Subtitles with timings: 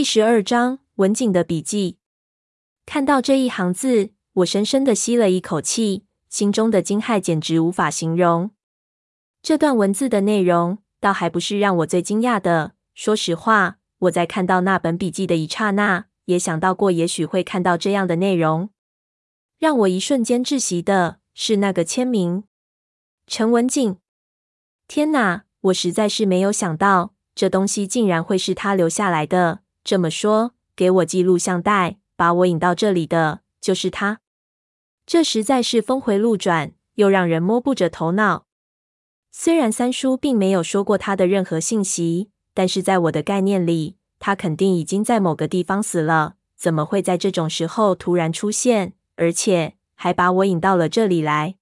[0.00, 1.98] 第十二章文景的笔记。
[2.86, 8.50] 看到这一行字，我深深的吸了一口气，心中的惊骇简直无法形容。
[9.42, 12.72] 这段文字的内容，倒还不是让我最惊讶的。
[12.94, 18.70] 说实话，我在看到那本笔记的一刹那，也想到过也许会看到这样的内容。
[19.58, 22.44] 让我一瞬间窒息的是那个签名，
[23.26, 23.98] 陈文景。
[24.88, 29.60] 天哪，我实在是没有想到，这东西竟然会是他留下来的。
[29.90, 34.20] 这么说，给我寄录像带，把我引到这里的就是他。
[35.04, 38.46] 这实在是峰回路转，又让人摸不着头脑。
[39.32, 46.36] 虽然三叔并没有说过他的任何信息，但是在我的概念里，他肯定已经在某个地方死了。
[46.54, 51.56] 怎么会在这种时候突然出现，而且还把我引到了这里来？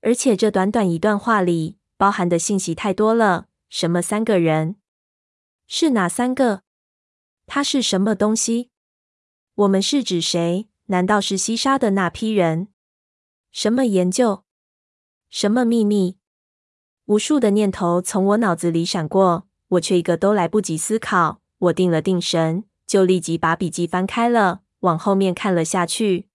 [0.00, 3.46] 而且这短短一段话里包含的信息太多了。
[3.68, 4.74] 什么三个人？
[5.68, 6.62] 是哪三个？
[7.46, 8.70] 他是什么东西？
[9.54, 10.68] 我们是指谁？
[10.86, 12.68] 难道是西沙的那批人？
[13.50, 14.44] 什么研究？
[15.30, 16.18] 什么秘密？
[17.06, 21.40] 无数的念头从我脑子里闪过，我却一个都来不及思考。
[21.58, 26.28] 我定了定神，就立即把笔记翻开了，往后面看了下去。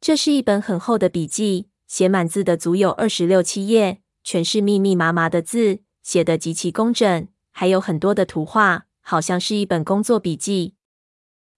[0.00, 8.86] 这是一本很厚的笔记，写满字的足有二十六七页，全是密密麻麻的字，写得极其工整，还有很多的图画。
[9.10, 10.74] 好像是一本工作笔记。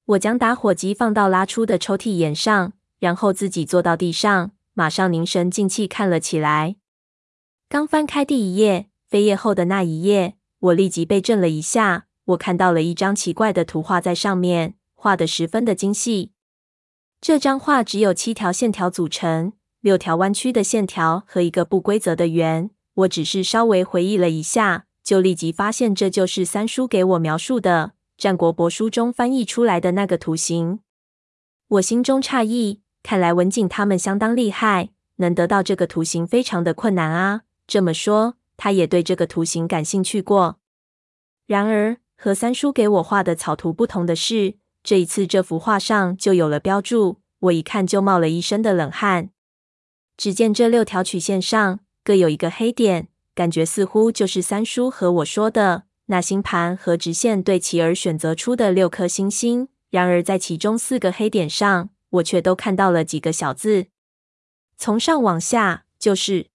[0.07, 6.77] 我将打火机放到拉出的抽屉沿上，然后自己坐到地上，马上凝神静气看了起来。
[7.69, 12.07] 刚翻开第一页，扉页后的那一页，我立即被震了一下。
[12.25, 16.33] 我看到了一张奇怪的图画在上面，画得十分的精细。
[17.21, 22.71] 这张画只有七条线条组成，六条弯曲的线条和一个不规则的圆。
[22.95, 24.87] 我只是稍微回忆了一下。
[25.03, 30.81] 就立即发现，这就是三叔给我描述的《战国帛书》中翻译出来的那个图形。
[31.69, 37.43] 我心中诧异，看来文景他们相当厉害，能得到这个图形非常的困难啊。
[37.67, 40.59] 这么说，他也对这个图形感兴趣过。
[41.47, 49.31] 然而，和三叔给我画的草图不同的是，这一次这幅画上就有了标注，我一看就冒了一身的冷汗。
[50.17, 53.09] 只见这六条曲线上各有一个黑点。
[53.35, 59.69] 感觉似乎就是三叔和我说的那星盘和直线对齐而选择出的六颗星星。
[59.91, 63.87] 然而，在其中四个黑点上，我却都看到了几个小字。
[64.77, 66.49] 从上往下就是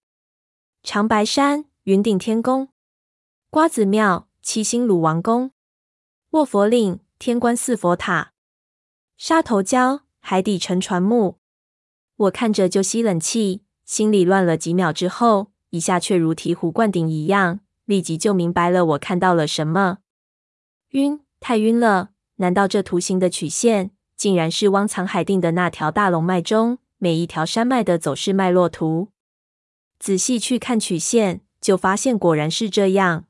[0.82, 2.68] 长白山云顶天宫、
[3.48, 5.52] 瓜子庙七星鲁王宫、
[6.30, 8.32] 卧佛岭天官赐佛塔、
[9.16, 11.38] 沙头礁海底沉船木。
[12.16, 15.52] 我看着就吸冷气，心里乱了几秒之后。
[15.70, 19.98] 一下却如醍醐灌顶一样，立即就明白了我看到了什么。
[20.90, 22.10] 晕，太晕了！
[22.36, 29.08] 难道这图形的曲线竟然是汪藏海定的那条大龙脉中每一条山脉的走势脉络图？
[29.98, 33.24] 仔细去看曲线，就发现果然是这样。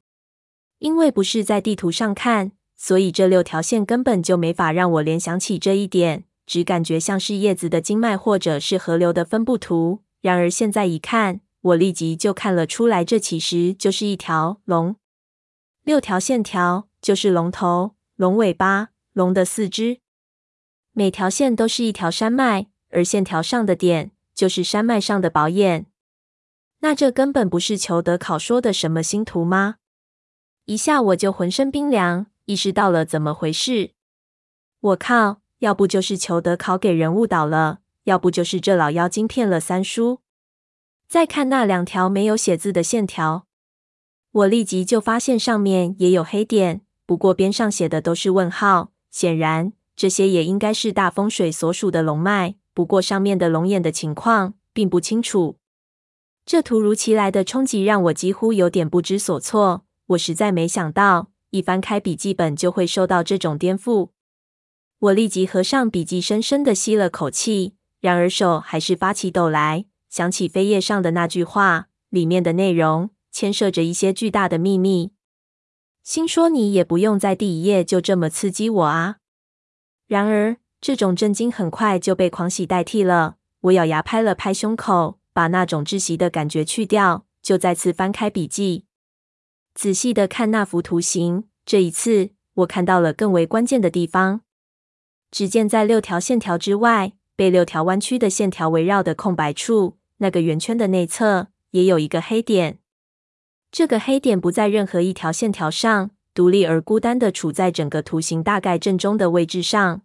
[0.78, 10.02] 因为不是在地图上看，所以这六条线根本就没法让我联想起这一点，只感觉像是叶子的经脉或者是河流的分布图。
[10.20, 14.96] 然而现在一看，我立即就看了出来，这其实就是一条龙。
[15.82, 19.98] 六条线条就是龙头、龙尾巴、龙的四肢，
[20.92, 25.86] 每条线都是一条山脉，而线条上的点就是山脉上的宝眼。
[26.80, 29.76] 那这根本不是裘德考说的什么星图吗？
[30.66, 33.92] 一下我就浑身冰凉，意识到了怎么回事。
[34.80, 40.20] 我靠，要不就是裘德考给人误导了，要不就是这老妖精骗了三叔。
[41.08, 43.46] 再看那两条没有写字的线条，
[44.30, 48.92] 我立即就发现上面也有黑点，不过边上写的都是问号。
[49.10, 52.56] 显然，这些也应该是大风水所属的龙脉。
[52.74, 55.56] 不过上面的龙眼的情况并不清楚。
[56.44, 59.86] 这突如其来的冲击让我几乎有点不知所措。
[60.08, 64.10] 我实在没想到，一翻开笔记本就会受到这种颠覆。
[64.98, 69.86] 我立即合上笔记，深深的吸了口气，然而手还是发起抖来。
[70.08, 75.12] 想起扉页上的那句话，里面的内容牵涉着一些巨大的秘密。
[76.02, 79.16] 心说你也不用在第一页就这么刺激我啊！
[80.06, 83.36] 然而，这种震惊很快就被狂喜代替了。
[83.60, 88.86] 我咬牙拍了拍胸口，把那种窒息的感觉去掉，就再次翻开笔记，
[89.74, 91.44] 仔细的看那幅图形。
[91.66, 94.40] 这一次，我看到了更为关键的地方。
[95.30, 99.97] 只见在六条线条之外，被六条弯曲的线条围绕的空白处。
[100.18, 102.78] 那个圆圈的内侧也有一个黑点，
[103.72, 110.02] 这个黑点不在任何一条线条上，独立而孤单的处在整个图形大概正中的位置上。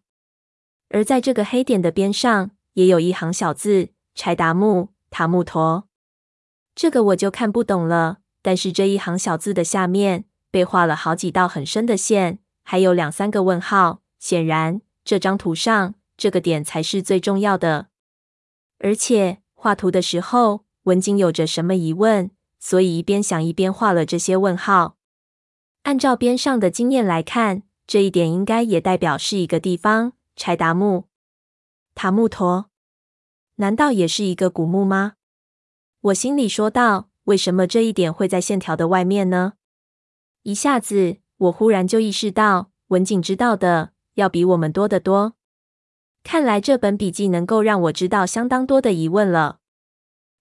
[0.89, 5.87] 而在这个黑点的边上，也有一行小字：柴达木塔木陀。
[6.75, 8.19] 这个我就看不懂了。
[8.41, 14.01] 但是这一行小字的下面被画了好几道很深的线，还有两三个问号。
[14.19, 17.87] 显然，这张图上这个点才是最重要的。
[18.79, 22.29] 而且画图的时候，文景有着什么疑问，
[22.59, 24.97] 所以一边想一边画了这些问号。
[25.83, 30.11] 按照边上的经验来看，这一点应该也代表是一个地方。
[30.35, 31.05] 柴达木
[31.95, 32.65] 塔木陀，
[33.55, 35.13] 难道也是一个古墓吗？
[36.01, 39.53] 我心里说道：“为什么这一点会在线条的外面呢？”
[40.43, 45.35] 一下子，我忽然就意识到，文景知道的要比我们多得多。
[46.23, 49.59] 看来这本笔记能够让我知道相当多的疑问了。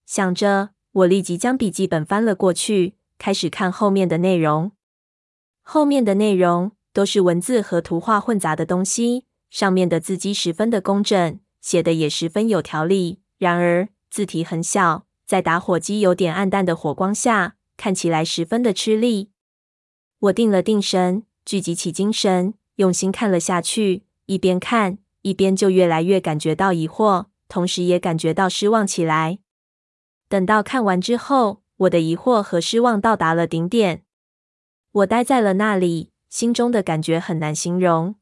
[0.06, 4.72] 想着，我立即将笔记本翻了过去，开始看后面的内容。
[5.62, 13.20] 后面的内容都是文字和图画混杂的东西，上面的字迹十分的工整，写的也十分有条理。
[13.38, 19.30] 然而字体很小，在打火机有点暗淡的火光下，看起来十分的吃力。
[20.20, 24.04] 我定了定神，聚集起精神，用心看了下去。
[24.26, 29.38] 一边看，一边就越来越感觉到疑惑，同时也感觉到失望起来。
[30.28, 34.02] 等到看完之后，我的疑惑和失望到达了顶点。
[34.92, 38.14] 我待在了那里，心中的感觉很难形容。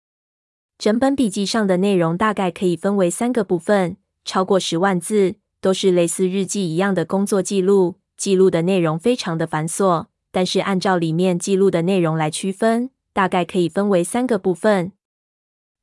[0.79, 7.97] 整本笔记上的内容大概可以分为三个部分，超过十万字，都是类似日记一样的工作记录。
[8.17, 14.93] 记录的内容非常的繁琐，但是按照里面记录的内容来区分，大概可以分为三个部分。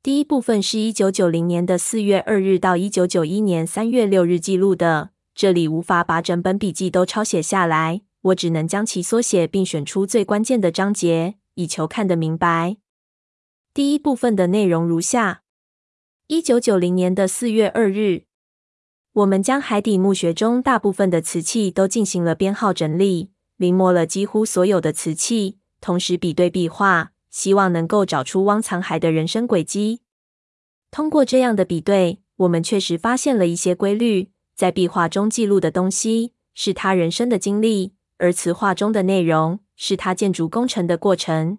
[0.00, 8.02] 第一部分是一九九零年的四月二日到一九九一年三月六日记录的，这里无法把整本笔记都抄写下来。
[8.22, 12.76] 我只能将其缩写，并选出最关键的章节，以求看得明白。
[13.74, 15.42] 第一部分的内容如下：
[16.28, 18.22] 一九九零年的四月二日，
[19.12, 30.00] 我们将海底墓穴中大部分的瓷器都进行了编号整理，临摹了几乎所有的瓷器，同时比对壁画，希望能够找出汪藏海的人生轨迹。
[30.90, 37.92] 通过这样的比对，我们确实发现了一些规律，在壁画中记录的东西是他人生的经历。
[38.16, 41.58] 而瓷画中的内容是他建筑工程的过程，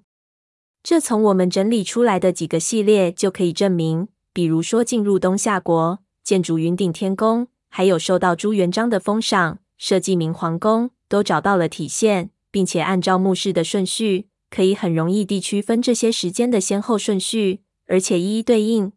[0.84, 4.10] 这从我们整理出来的几个系列就可以证明。
[4.34, 18.92] 比如说，进入东夏国，建筑云顶天宫，还有受到朱元璋的封赏，设计明皇宫，都找到了体现，并且按照墓室的顺序，可以很容易地区分这些时间的先后顺序，而且一一对应。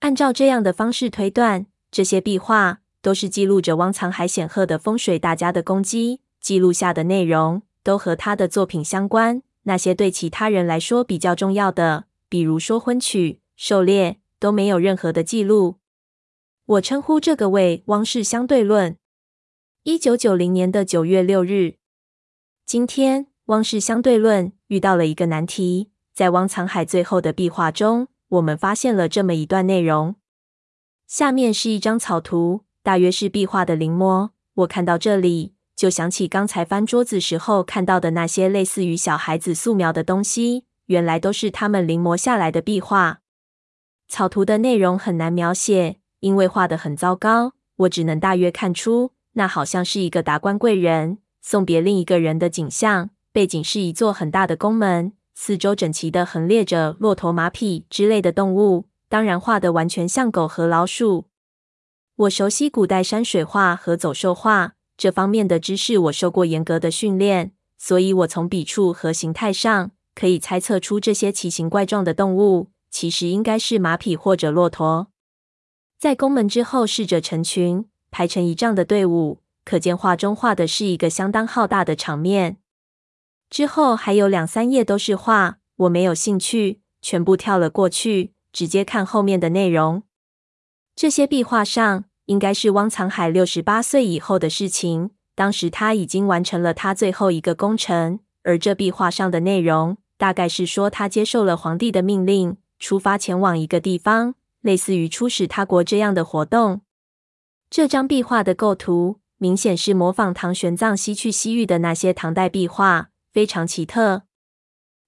[0.00, 6.20] 按照这样的方式推断，这些壁画都是记录着汪藏海显赫的风水大家的功绩。
[6.40, 9.42] 记录下的内容都和他的作品相关。
[9.62, 15.76] 那些对其他人来说比较重要的，比如说婚娶、狩猎，都没有任何的记录。
[16.66, 18.96] 我称呼这个为汪氏相对论。
[19.82, 21.78] 一九九零年的九月六日，
[22.64, 25.90] 今天汪氏相对论遇到了一个难题。
[26.12, 30.16] 在汪藏海最后的壁画中，我们发现了这么一段内容。
[31.06, 34.30] 下面是一张草图，大约是壁画的临摹。
[34.54, 35.54] 我看到这里。
[35.76, 43.20] 就想起刚才翻桌子时候看到的那些类似于小孩子素描的东西，原来都是他们临摹下来的壁画。
[44.08, 47.52] 草图的内容很难描写，因为画得很糟糕。
[47.76, 53.10] 我只能大约看出，那好像是一个达官贵人送别另一个人的景象。
[53.36, 61.26] 背景是一座很大的宫门，四周整齐地横列着骆驼、马匹之类的动物，当然画得完全像狗和老鼠。
[62.16, 64.76] 我熟悉古代山水画和走兽画。
[64.96, 75.08] 这方面的知识我受过严格的训练，所以我从笔触和形态上可以猜测出这些奇形怪状的动物其实应该是马匹或者骆驼。
[75.98, 82.56] 在宫门之后，侍者成群，排成一丈的队伍，可见画中画的是一个相当浩大的场面。
[83.50, 90.02] 之后还有两三页都是画，我没有兴趣，全部跳了过去，直接看后面的内容。
[90.94, 92.04] 这些壁画上。
[92.26, 95.10] 应该是汪藏海六十八岁以后的事情。
[95.36, 106.80] 当时他已经完成了他最后一个工程，而这壁画上的内容大概是说他接受了皇帝的命令，出发前往一个地方，类似于出使他国这样的活动。
[107.70, 114.22] 这张壁画的构图明显是模仿唐玄奘西去西域的那些唐代壁画，非常奇特。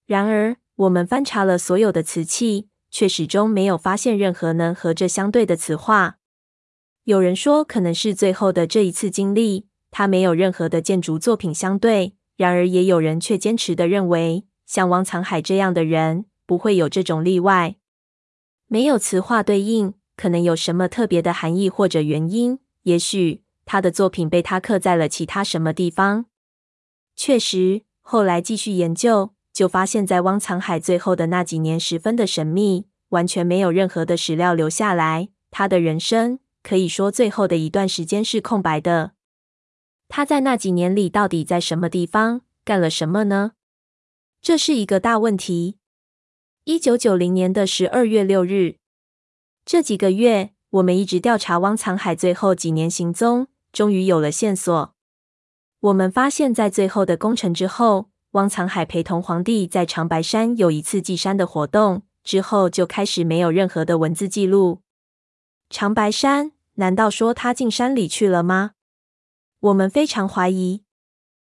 [0.04, 6.18] 然而，我们翻查了所有的瓷器，却始终没有发现任何能和这相对的瓷画。
[7.04, 12.16] 有人说，可能是最后的这一次经历，它没有任何的建筑作品相对。
[12.36, 17.76] 然而，也有人却坚持的认为，像汪藏海这样的人，不会有这种例外。
[18.66, 22.58] 没有词话对应，可能有什么特别的含义或者原因。
[22.82, 26.26] 也许他的作品被他刻在了其他什么地方。
[27.16, 35.28] 确实，后来继续研究，就发现，在汪藏海最后的那几年十分的神秘，完全没有任何的史料留下来。
[35.50, 39.12] 他的人生可以说最后的一段时间是空白的。
[40.08, 43.52] 他在那几年里到底在什么地方干了什么呢？
[44.40, 45.76] 这是一个大问题。
[46.64, 48.76] 一九九零年的十二月六日，
[49.66, 54.94] 这几个月我们一直调查汪藏海最后几年行踪，终于有了线索。
[55.80, 64.82] 我们发现，在最后的攻城之后，汪藏海陪同皇帝在长白山有一次祭山的活动，之后就开始没有任何的文字记录。
[65.70, 66.50] 长白山？
[66.74, 68.72] 难道说他进山里去了吗？
[69.60, 70.82] 我们非常怀疑。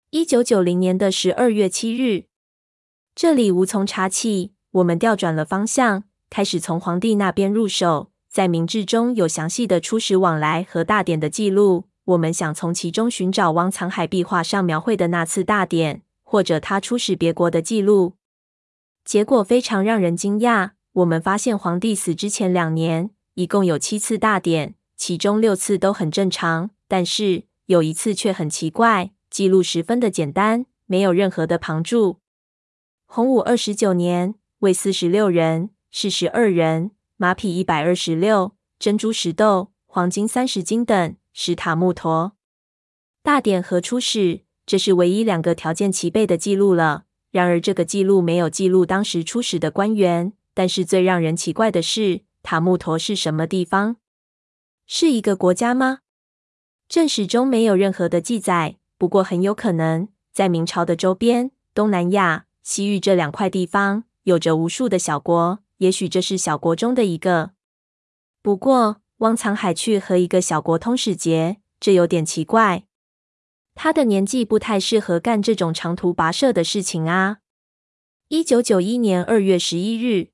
[0.10, 2.26] 一九九零年的十二月七日。
[3.16, 8.12] 这里无从查起，我们调转了方向，开始从皇帝那边入手。
[8.30, 18.16] 在明志中有详细的出使往来和大典的记录，我们想从其中寻找汪藏海壁画上描绘的那次大典，或者他出使别国的记录。
[19.06, 32.18] 结果非常让人惊讶，我们发现皇帝死之前两年，一共有七次大典，其中六次都很正常，但是有一次却很奇怪，记录十分的简单，没有任何的旁注。
[33.06, 42.34] 洪武二十九年，为四十六人，士十二人，马匹一百二十六，珍珠十斗，黄金三十斤等，史塔木陀。
[43.22, 47.06] 大典和出使，这是唯一两个条件齐备的记录了。
[47.32, 50.34] 然而，这个记录没有记录当时出使的官员。
[50.54, 53.98] 但是最让人奇怪的是，塔木陀是什么地方？
[54.86, 56.00] 是一个国家吗？
[56.88, 58.78] 正史中没有任何的记载。
[58.98, 62.48] 不过，很有可能在明朝的周边，东南亚。
[62.62, 67.52] 西域这两块地方有着无数的小国，也许这是小国中的一个。
[68.42, 72.86] 不过，汪藏海去和一个小国通使节，这有点奇怪。
[73.76, 77.40] 他的年纪不太适合干这种长途跋涉的事情啊。
[78.30, 80.30] 一九九一年二月十一日，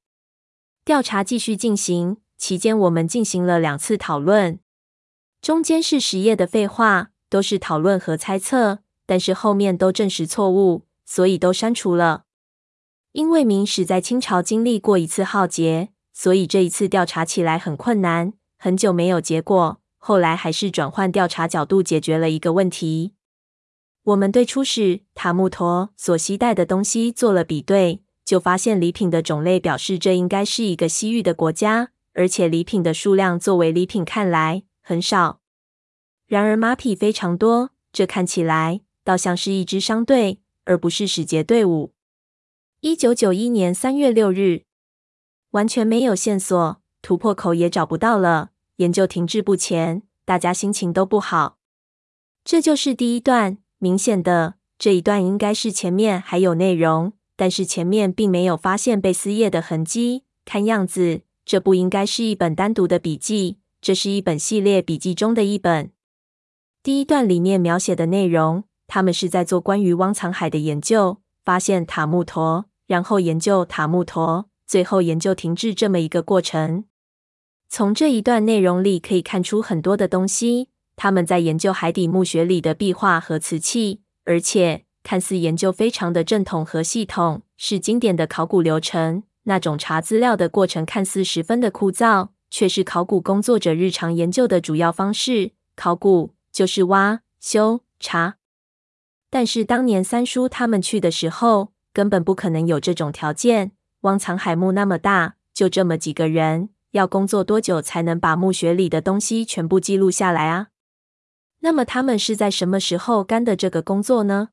[0.83, 4.59] 调查继续进行，期间我们进行了两次讨论，
[5.41, 12.25] 中间是十页的废话，都是讨论和猜测，但是后面都证实错误，所以都删除了。
[13.13, 18.33] 因为明史在清朝经历过一次浩劫，所以这一次调查起来很困难，
[18.65, 19.79] 很久没有结果。
[19.99, 23.13] 后来还是转换调查角度解决了一个问题。
[24.05, 35.41] 我们对出使塔木陀所携带的东西做了比对，就发现礼品的种类表示这应该是一个西域的国家，而且礼品的数量作为礼品看来很少。
[36.25, 41.93] 然而马匹非常多，这看起来倒像是一支商队，而不是使节队伍。
[42.79, 44.63] 一九九一年三月六日，
[45.51, 51.57] 完全没有线索，突破口也找不到了，研究停滞不前，大家心情都不好。
[52.43, 60.23] 这就是第一段，明显的这一段应该是前面还有内容，但是前面并没有发现被撕页的痕迹。
[60.43, 65.91] 看样子，这不应该是一本单独的笔记，这是一本系列笔记中的一本。
[66.83, 72.65] 第一段里面描写的内容，他们是在做关于汪藏海的研究，发现塔木陀。
[72.87, 76.85] 然后研究塔木陀，最后研究停滞这么一个过程。
[77.67, 80.69] 从这一段内容里可以看出很多的东西。
[80.95, 89.23] 他们在研究海底墓穴里的壁画和瓷器，而且看似研究非常的正统和系统，是经典的考古流程。
[89.43, 95.51] 那种查资料的过程看似十分的枯燥，却是考古工作者日常研究的主要方式。
[95.75, 98.37] 考古就是挖、修、查。
[99.29, 103.73] 但是当年三叔他们去的时候，根本不可能有这种条件。
[104.01, 110.67] 汪藏海墓那么大，就这么几个人，要工作多久才能把墓穴里的东西全部记录下来啊？
[111.59, 114.51] 那么他们是在什么时候干的这个工作呢？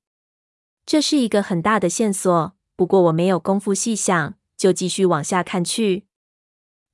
[0.85, 2.53] 这是一个很大的线索。
[2.75, 6.07] 不过我没有功夫细想，就继续往下看去。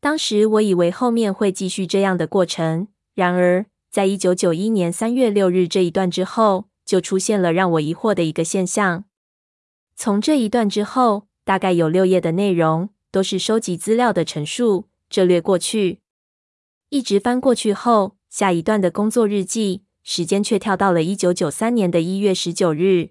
[0.01, 9.05] 当时我以为后面会继续这样的过程，然而在一九九一年三月六日这一段之后，就出现了让我疑惑的一个现象。
[9.97, 14.91] 从这一段之后，大概有六页的内容都是收集资料的陈述。
[15.11, 16.01] 这略过去，
[16.91, 23.11] 一直翻过去后，下一段的工作日记时间却跳到了一九九三年的一月十九日。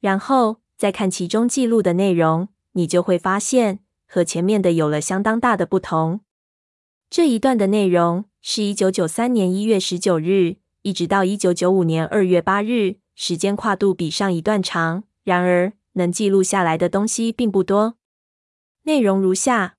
[0.00, 6.20] 然后再看其中记录的内容，你就会发现和前面的有了相当大的不同。
[7.08, 15.04] 这一段的内容是一九九三年一月十九日，一直到一九九五年二月八日，时间跨度比上一段长。
[15.24, 17.96] 然而，能记录下来的东西并不多。
[18.82, 19.76] 内容如下：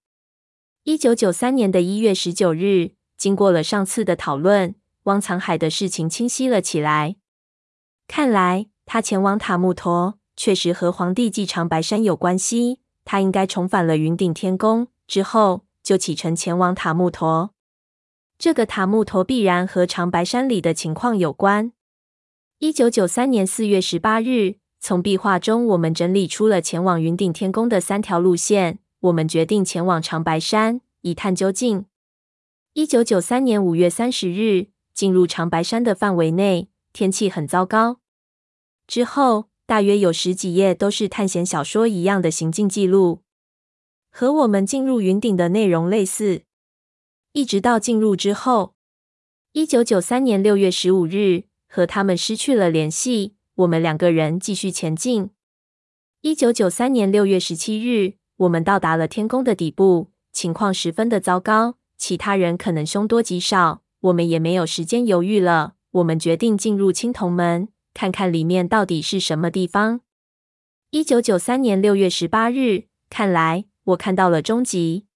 [0.88, 7.18] 一九九三年的一月十九日，经过了上次的讨论，汪藏海的事情清晰了起来。
[8.08, 12.80] 看来他前往塔木陀，确实和皇帝继长白山有关系。
[13.04, 17.52] 他应该重返了云顶天宫之后，就启程前往塔木陀。
[18.40, 21.74] 这个塔木陀必然和长白山里的情况有关。
[22.60, 28.80] 一九九三年四月十八日，从壁画中我们整理出了前往云顶天宫的三条路线。
[29.08, 31.86] 我们决定前往长白山一探究竟。
[32.74, 38.00] 一九九三年五月三十日，进入长白山的范围内，天气很糟糕。
[38.86, 43.22] 之后大约有十几页都是探险小说一样的行进记录，
[44.10, 46.44] 和我们进入云顶的内容类似。
[47.34, 48.74] 一直到进入之后，
[49.54, 53.36] 一九九三年六月十五日，和他们失去了联系。
[53.56, 55.32] 我们两个人继续前进。
[56.22, 63.82] 一九九三年六月十七日，我们到达了天宫的底部，情况十分的糟糕，其他人可能凶多吉少。
[64.02, 70.02] 我们也没有时间犹豫了，我们决定进入青铜门，看看里面到底是什么地方。
[70.92, 75.08] 一九九三年六月十八日，看来我看到了终极。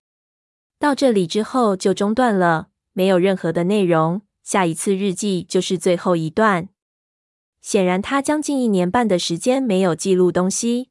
[0.80, 4.24] 到这里之后就中断了，没有任何的内容。
[4.44, 6.70] 下一次日记就是最后一段。
[7.62, 10.91] 显然，他将近一年半的时间没有记录东西。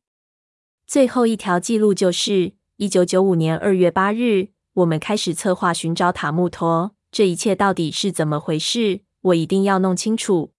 [0.90, 6.96] 最后一条记录就是一九九五年二月八日，我们开始策划寻找塔木陀。
[7.12, 9.02] 这一切到底是怎么回事？
[9.20, 10.50] 我一定要弄清楚。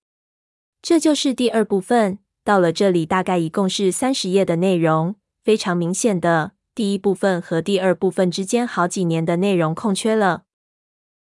[0.81, 2.19] 这就是第二部分。
[2.45, 6.53] 到了这里，大概一共是三十页的内容，非常明显的。
[6.73, 10.43] 第一部分和第二部分之间好几年的内容空缺了。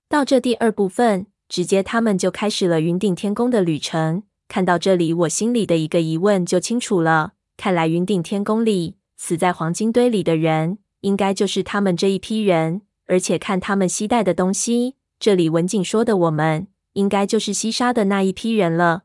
[0.09, 4.23] 到这第二部分，直接他们就开始了云顶天宫的旅程。
[4.49, 7.35] 看到这里，我心里的一个疑问就清楚了。
[7.57, 12.83] 看来云顶天宫里死在黄金堆里的人，应该就是他们这一批人。
[13.07, 19.03] 而且看他们携带的东西，这里文景说的我们，应该就是西沙的那一批人了。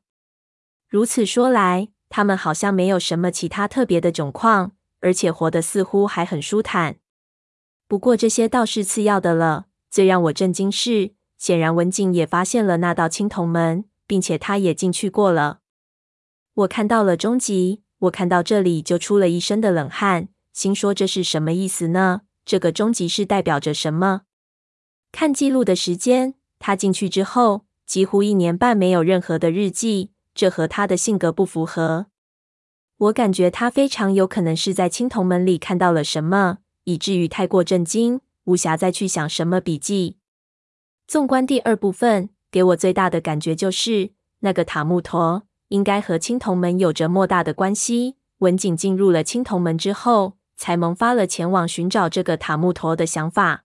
[0.89, 4.73] 如此说来，他们好像没有什么其他特别的窘况。
[5.05, 6.99] 而且活得似乎还很舒坦。
[7.89, 9.67] 不过这些倒是次要的了。
[9.91, 15.59] 最让我震惊是，显然文景也发现了那道青铜门，并且他也进去过了。
[16.55, 22.23] 我看到了终极，我看到这里就出了一身的冷汗，心说这是什么意思呢？
[22.45, 24.23] 这个终极是代表着什么？
[25.13, 32.07] 看记录的时间，他进去之后几乎一年半没有任何的日记，这和他的性格不符合。
[32.97, 40.17] 我感觉他非常有可能是在青铜门里看到了什么，以至于太过震惊，无暇再去想什么笔记。
[41.07, 44.11] 纵观第二部分，给我最大的感觉就是
[44.41, 48.17] 那个塔木陀应该和青铜门有着莫大的关系。
[48.41, 53.65] 文景进入了青铜门之后，才萌发了前往寻找这个塔木陀的想法。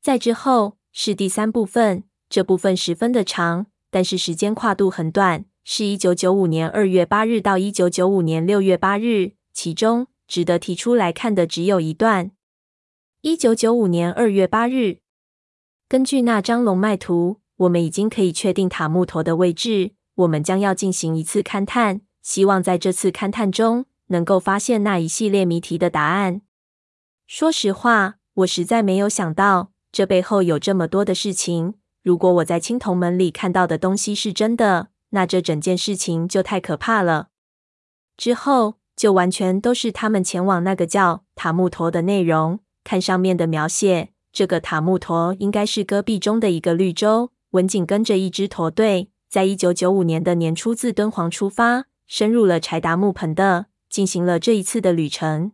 [0.00, 5.44] 再之后是第三部分，这部分十分的长，但是时间跨度很短。
[5.62, 12.32] 是一九九五年二月八日到一九九五年六月八日，其中值得提出来看的只有一段。
[13.20, 14.98] 一九九五年二月八日，
[15.88, 19.92] 根据那张龙脉图，我们已经可以确定塔木陀的位置。
[20.22, 26.42] 我们将要进行一次勘探，希望在这次勘探中能够发现那一系列谜题的答案。
[27.26, 31.74] 说实话，我实在没有想到这背后有这么多的事情。
[32.02, 37.28] 如果我在青铜门里看到的东西是真的，那这整件事情就太可怕了。
[38.16, 42.58] 之后就完全都是他们前往那个叫塔木陀的内容。
[42.84, 47.30] 看上面的描写，这个塔木陀应该是戈壁中的一个绿洲。
[47.52, 55.52] 文景跟着一支驼队，在一九九五年的年初自敦煌出发，深入了柴达木盆的，进行了这一次的旅程。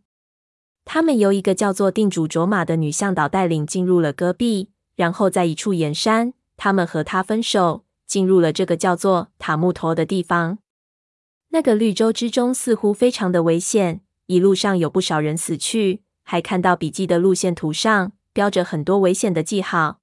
[0.85, 7.85] 他们由一个叫做定主卓玛的女向导带领进入了戈壁，然后在一处岩山，他们和他分手。
[8.05, 10.59] 进入了这个叫做塔木陀的地方。
[11.51, 20.01] 那个绿洲之中似乎非常的危险，一路上有不少人死去，还看到笔记的路线图上标着很多危险的记号。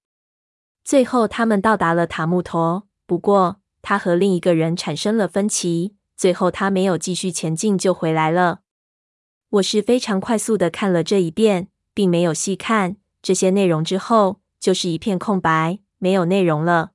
[0.86, 8.62] 最后，他们到达了塔木陀，不过他和另一个人产生了分歧，最后他没有继续前进就回来了。
[9.48, 16.94] 我是非常快速的看了这一遍，并没有细看这些内容，之后就是一片空白，没有内容了。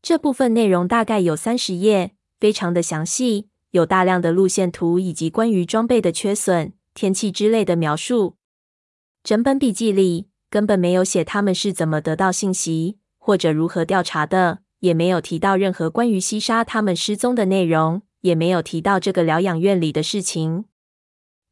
[0.00, 8.36] 这部分内容大概有三十页，非常的详细，有大量的路线图以及关于装备的缺损、天气之类的描述。
[9.24, 20.66] 整本笔记里根本没有写他们是怎么得到信息，或者如何调查的，也没有提到任何关于西沙他们失踪的内容，也没有提到这个疗养院里的事情。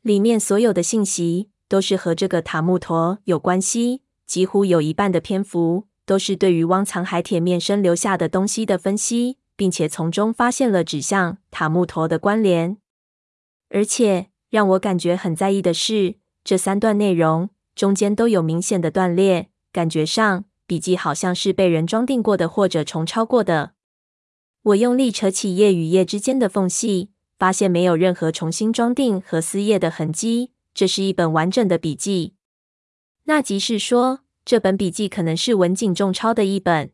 [0.02, 12.76] 里面所有的信息都是和这个塔木陀有关系，几乎有一半的篇幅都是对于汪藏海铁面生留下的东西的分析，并且从中发现了指向塔木陀的关联。
[13.70, 20.44] 而且让我感觉很在意的是，这三段内容中间都有明显的断裂，感觉上
[20.74, 23.74] 笔记好像是被人装订过的或者重抄过的。
[24.62, 27.10] 我用力扯起页与页之间的缝隙。
[27.36, 32.34] 发现没有任何重新装订和撕页的痕迹，这是一本完整的笔记。
[33.24, 36.92] 那即是说，这本笔记可能是文景重抄的一本。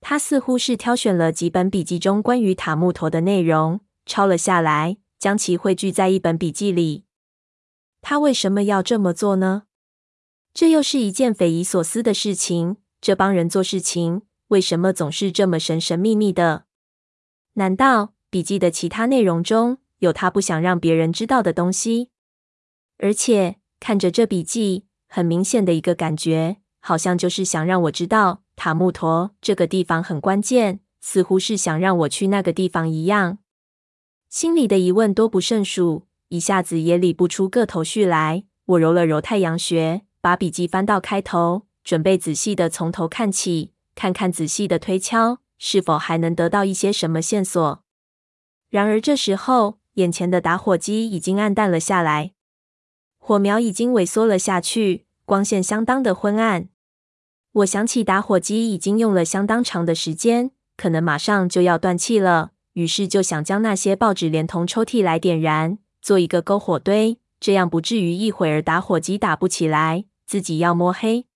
[0.00, 7.04] 他似乎是挑选了几本笔记中关于塔木陀的内容，抄了下来，将其汇聚在一本笔记里。
[8.02, 9.62] 他为什么要这么做呢？
[10.52, 12.76] 这又是一件匪夷所思的事情。
[13.04, 16.64] 这帮人做事情，为什么总是这么神神秘秘的？
[17.52, 18.14] 难道？
[18.30, 22.08] 笔记的其他内容中有他不想让别人知道的东西，
[22.96, 33.36] 而且看着这笔记，很明显的一个感觉，好像就是想让我知道塔木陀这个地方很关键，似乎是想让我去那个地方一样。
[34.30, 38.44] 心里的疑问多不胜数，一下子也理不出个头绪来。
[38.64, 47.84] 我揉了揉太阳穴，把笔记翻到开头，准备仔细的从头看起，看看仔细的推敲是否还能得到一些什么线索。
[48.70, 52.32] 然而这时候，眼前的打火机已经暗淡了下来，
[53.18, 56.68] 火苗已经萎缩了下去，光线相当的昏暗。
[57.52, 71.26] 我想起打火机已经用了相当长的时间，可能马上就要断气了，于是就想将那些报纸连同抽屉来点燃，做一个篝火堆，这样不至于一会儿打火机打不起来，自己要摸黑。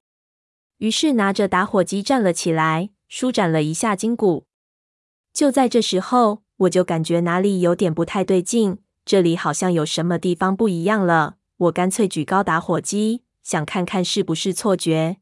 [0.78, 4.46] 于是拿着打火机站了起来，舒展了一下筋骨。
[5.32, 11.36] 就在这时候，我就感觉哪里有点不太对劲，这里好像有什么地方不一样了。
[11.56, 15.18] 我干脆举高打火机，想看看是不是错觉。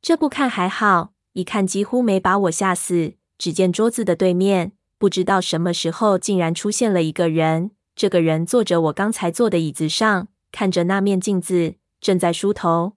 [0.00, 3.14] 这不看还好，一看几乎没把我吓死。
[3.38, 7.72] 只见桌子的对面，不知道什么时候竟然出现了一个人。
[7.94, 12.94] 这个人坐着我刚才坐的椅子上，看着那面镜子，正在梳头。